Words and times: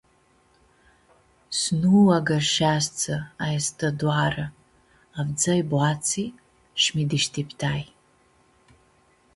S-nu 1.59 1.91
u-agãrsheshtsã 2.05 3.17
aestã 3.45 3.87
doarã, 3.99 4.45
avdzãi 5.19 5.61
boatsi 5.71 6.23
shi 6.81 6.89
mi-dishtiptai. 6.95 7.81